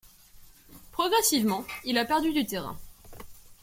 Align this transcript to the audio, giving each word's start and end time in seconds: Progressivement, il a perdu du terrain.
Progressivement, 0.91 1.63
il 1.85 1.99
a 1.99 2.05
perdu 2.05 2.33
du 2.33 2.43
terrain. 2.47 2.75